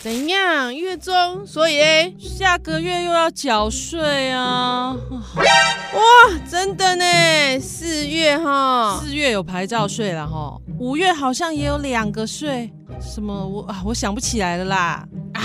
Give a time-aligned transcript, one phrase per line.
[0.00, 0.74] 怎样？
[0.74, 4.94] 月中，所以诶，下个月又要缴税啊！
[5.34, 6.00] 哇，
[6.48, 15.42] 真的呢，四月哈，四月有牌照税了哈，五月好像也有两个税，什么我啊，我想不起来了啦啊！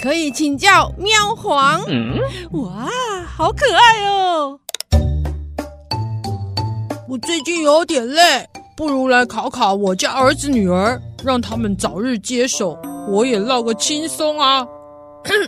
[0.00, 1.82] 可以请教喵皇？
[1.88, 2.16] 嗯，
[2.52, 2.88] 哇，
[3.26, 4.58] 好可爱哦！
[7.08, 12.78] 我最近有点累，不如来考考我家儿子女儿，让他们早日接手。
[13.08, 14.66] 我也落个轻松啊！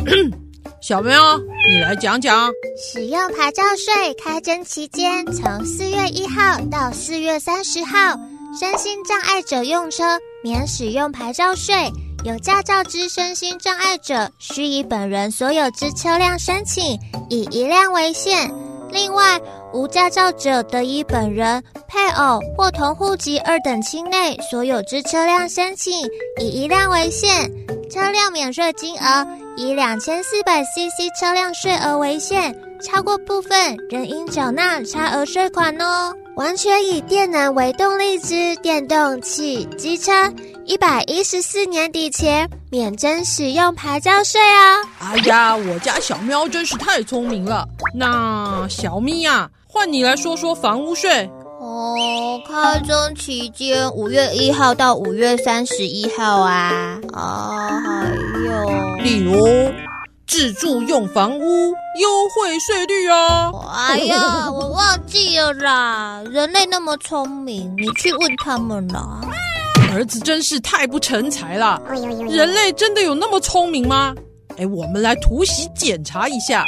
[0.80, 2.50] 小喵，你来讲讲。
[2.76, 8.18] 使用牌照税开征期间从四月一号到四月三十号，
[8.58, 10.04] 身心障碍者用车
[10.42, 11.74] 免使用牌照税。
[12.24, 18.50] 有驾照之身心障碍者，需以本人所有之车辆申请，以一辆为限。
[18.94, 19.40] 另外，
[19.72, 25.92] 无驾照者得以本人、配偶或同户籍二等亲内所有之车辆申请，
[26.40, 27.50] 以一辆为限。
[27.90, 36.14] 车辆免税金额以两千四百 CC 车辆税额为限，超过部分仍应缴纳差额税款哦。
[36.36, 40.12] 完全以电能为动力之电动汽机车，
[40.64, 44.82] 一百一十四年底前免征使用牌照税哦。
[44.98, 47.64] 哎呀，我家小喵真是太聪明了。
[47.94, 51.30] 那小咪呀，换你来说说房屋税。
[51.60, 56.98] 哦，开征期间五月一号到五月三十一号啊。
[57.12, 58.08] 啊，还
[58.44, 59.72] 有，例如。
[60.26, 63.50] 自住用房屋优惠税率啊！
[63.72, 66.22] 哎呀， 我忘记了啦！
[66.30, 69.20] 人类那么聪明，你去问他们啦。
[69.92, 71.80] 儿子真是太不成才了！
[72.28, 74.14] 人类真的有那么聪明吗？
[74.56, 76.64] 哎，我们来突袭检查一下。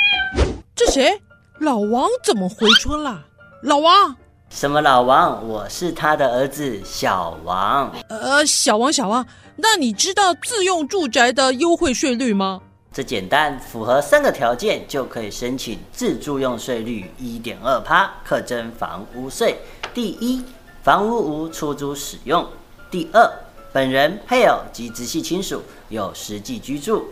[0.74, 1.18] 这谁？
[1.58, 3.24] 老王怎么回村了？
[3.62, 4.14] 老王？
[4.50, 5.48] 什么老王？
[5.48, 7.90] 我是他的儿子小王。
[8.08, 9.26] 呃，小王，小王，
[9.56, 12.60] 那你知道自用住宅的优惠税率吗？
[12.96, 19.58] 这简单，符合三个条件就可以申请自住用税率一点二趴，课征房屋税。
[19.92, 20.42] 第一，
[20.82, 22.42] 房屋无出租使用；
[22.90, 23.30] 第二，
[23.70, 27.02] 本人、配偶及直系亲属有实际居住；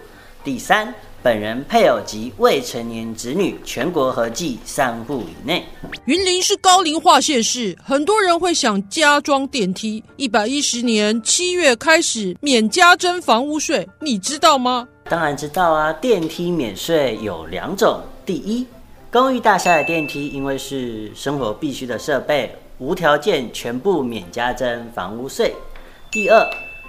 [0.43, 5.67] 第三，本人、配偶及未成年子女全国合计三户以内。
[6.07, 10.03] 云林是高龄化县市，很多人会想加装电梯。
[10.17, 14.89] 一百一十年七月开始免加征房屋税，你知道吗？
[15.07, 18.01] 当然知道啊，电梯免税有两种。
[18.25, 18.67] 第一，
[19.13, 25.55] 公寓大厦的电梯因为是生活必需的设备，无条件全部免加征房屋税。
[26.11, 26.43] 第二，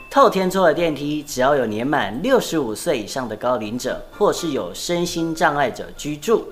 [0.09, 6.45] 透天厝的电梯，只要有年满六十五岁以上的高龄者，或是有身心障碍者居住，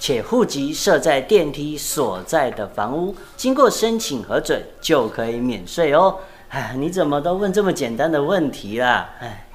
[0.00, 6.18] 且户籍设在电梯所在的房屋，经过申请核准就可以免税哦。
[6.48, 9.08] 哎，你怎么都问这么简单的问题啦？
[9.20, 9.45] 哎。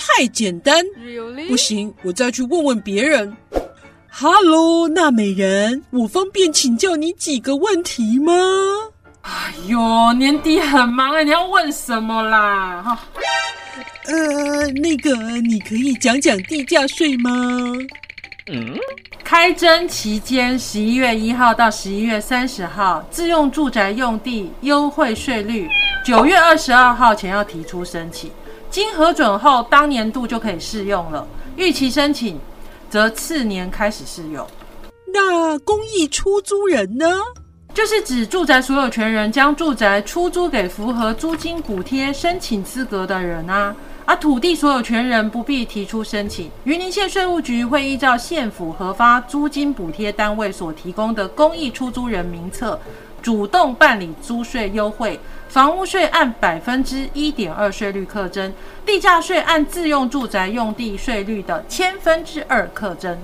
[0.00, 1.48] 太简单，Really?
[1.48, 3.36] 不行，我再去问问别人。
[4.08, 8.32] Hello，娜美人，我方便请教你几个问题吗？
[9.22, 12.82] 哎呦，年底很忙啊，你要问什么啦？
[12.82, 13.00] 哈，
[14.06, 17.30] 呃，那个，你可以讲讲地价税吗？
[18.50, 18.78] 嗯，
[19.22, 25.68] 开征期间十一月一号到十一月三十号，自用住宅用地优惠税率，
[26.04, 28.30] 九月二十二号前要提出申请。
[28.70, 31.26] 经核准后，当年度就可以适用了。
[31.56, 32.38] 逾期申请，
[32.90, 34.46] 则次年开始适用。
[35.12, 37.06] 那公益出租人呢？
[37.74, 43.74] 就是指住宅所有权人将住宅出租给符合租金补贴申请资格的人啊。
[44.04, 46.50] 而土地所有权人不必提出申请。
[46.64, 52.80] 云林县税务局会依照县府核发租金补贴单位所提供的公益出租人名册，
[53.22, 55.18] 主动办理租税优惠。
[55.48, 58.52] 房屋税按百分之一点二税率课征，
[58.84, 63.18] 地价税按自用住宅用地税率的千分之二课征。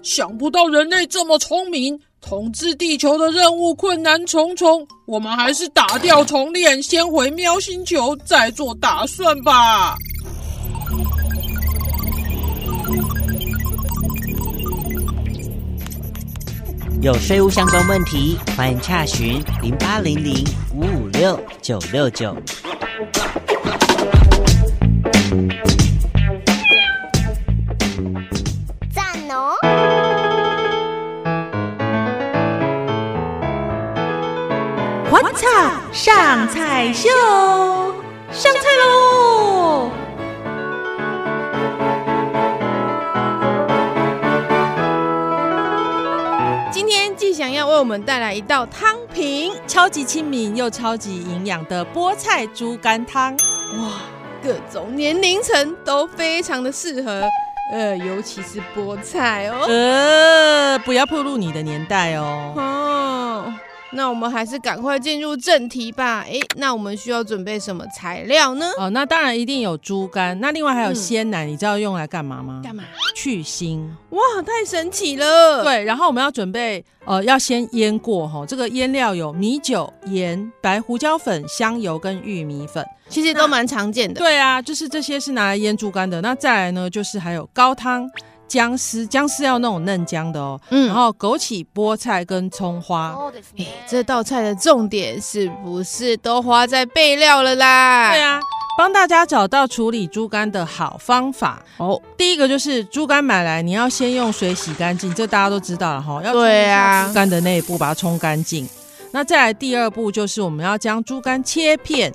[0.00, 9.96] 想不到人类这么聪明，统治地球的任务困难重重，我们还是打掉重练，先回喵星球再做打算吧。
[17.00, 22.36] 有税务相关问题，欢迎洽询零八零零五五六九六九。
[28.92, 29.54] 赞哦！
[35.08, 35.46] 花操
[35.92, 37.08] 上菜秀，
[38.32, 39.07] 上菜喽！
[47.84, 53.32] 们带来一道汤品，超级亲民又超级营养的菠菜猪肝汤。
[53.78, 54.02] 哇，
[54.42, 57.24] 各种年龄层都非常的适合，
[57.72, 59.64] 呃，尤其是菠菜哦。
[59.66, 62.52] 呃，不要暴露你的年代哦。
[62.56, 63.54] 哦。
[63.90, 66.24] 那我们还是赶快进入正题吧。
[66.28, 68.70] 哎，那我们需要准备什么材料呢？
[68.78, 70.38] 哦，那当然一定有猪肝。
[70.40, 72.60] 那另外还有鲜奶，嗯、你知道用来干嘛吗？
[72.62, 72.84] 干嘛？
[73.16, 73.88] 去腥。
[74.10, 75.64] 哇，太神奇了。
[75.64, 78.46] 对，然后我们要准备，呃，要先腌过哈、哦。
[78.46, 84.20] 这个腌料有米酒、盐、白胡椒粉、香油跟玉米粉，其实都蛮常见的。
[84.20, 86.20] 对啊，就是这些是拿来腌猪肝的。
[86.20, 88.08] 那再来呢，就是还有高汤。
[88.48, 90.58] 姜丝，姜丝要那种嫩姜的哦。
[90.70, 93.14] 嗯，然后枸杞、菠菜跟葱花。
[93.58, 98.10] 哎，这道菜的重点是不是都花在备料了啦？
[98.10, 98.40] 对啊，
[98.78, 102.00] 帮大家找到处理猪肝的好方法哦。
[102.16, 106.22] 第一个就是猪肝买来，你要先用水洗干净，这大家都知道了哈。
[106.24, 108.66] 要对啊，猪肝的内部把它冲干净。
[109.10, 112.12] 那再来第二步就是我们要将猪肝切片，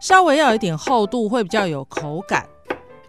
[0.00, 2.44] 稍微要有一点厚度，会比较有口感。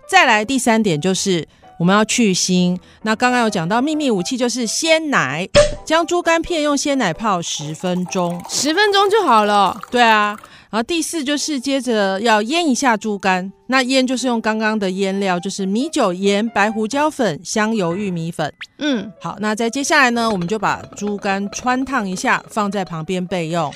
[0.09, 1.47] 再来第三点就是。
[1.79, 5.47] 我们要去腥，那刚刚有讲到秘密武器就是鲜奶，
[5.85, 9.79] 将猪肝片用鲜奶泡十分钟，十分钟就好了。
[9.91, 10.37] 对啊，
[10.69, 18.51] 然后第四就是接着要腌一下猪肝，那腌就是用刚刚的腌料，就是米酒、盐、白胡椒粉、香油、玉米粉。
[18.79, 23.71] 嗯，好，那再接下来呢，我们就把猪肝穿烫一下，放在旁边备用。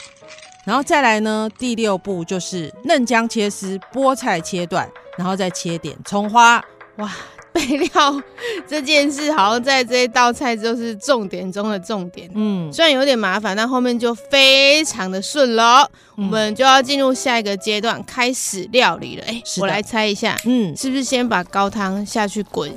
[0.66, 4.88] 然后再来呢，第六步就是嫩姜切丝，菠菜切断，
[5.18, 6.64] 然后再切点葱花。
[6.98, 7.12] 哇！
[7.54, 8.22] 备料
[8.68, 12.30] 这件事好像在这一道菜就是重点中的重点。
[12.34, 15.90] 嗯，虽然有点麻烦，但后面就非常的顺了。
[16.18, 19.24] 嗯、我们就要进入下一个阶段，开始料理了。
[19.28, 22.72] 哎，我来猜一下，嗯，是不是先把高汤下去滚？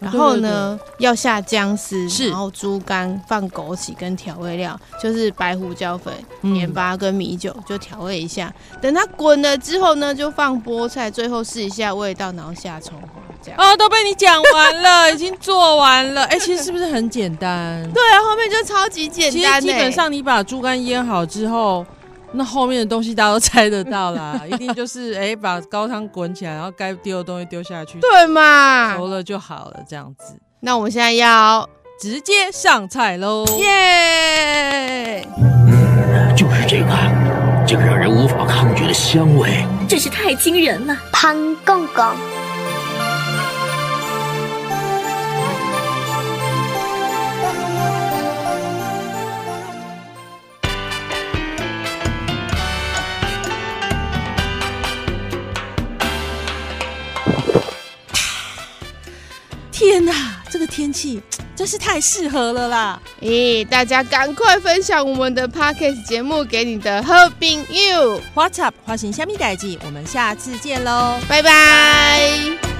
[0.00, 6.12] 然后呢，对对对，要下姜丝，是然后猪肝放枸杞跟调味料，就是白胡椒粉、
[6.42, 8.52] 盐巴跟米酒，就调味一下。
[8.82, 13.23] 等它滚了之后呢，就放菠菜，最后试一下味道，然后下葱花。
[13.44, 16.24] 这样哦，都被你讲完了，已经做完了。
[16.32, 17.82] 哎，其实是不是很简单？
[17.92, 19.60] 对啊，后面就超级简单。
[19.60, 21.84] 其实基本上你把猪肝腌好之后。
[22.36, 28.96] 那后面的东西大家都猜得到啦， 一定就是哎、欸，把高汤滚起来，然后该丢的东西丢下去，对嘛？
[28.96, 30.34] 熟了就好了，这样子。
[30.58, 31.64] 那我们现在要
[32.00, 33.46] 直接上菜喽！
[33.60, 35.24] 耶！
[35.38, 36.88] 嗯，就是这个，
[37.64, 40.96] 这个让人无法抗拒的香味，真是太惊人了。
[41.12, 42.04] 潘公公。
[60.94, 61.20] 气
[61.54, 63.00] 真是太适合了啦！
[63.20, 67.48] 咦，大家赶快分享我们的 Podcast 节目给你的好朋
[67.88, 68.20] 友。
[68.34, 68.74] What's up？
[68.84, 72.73] 花型虾米代志，我们下次见喽，拜拜。